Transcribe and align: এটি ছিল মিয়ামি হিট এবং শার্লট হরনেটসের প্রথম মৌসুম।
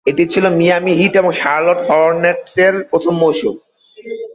এটি 0.07 0.23
ছিল 0.33 0.45
মিয়ামি 0.59 0.93
হিট 0.99 1.13
এবং 1.15 1.31
শার্লট 1.41 1.79
হরনেটসের 1.87 2.73
প্রথম 2.89 3.13
মৌসুম। 3.23 3.55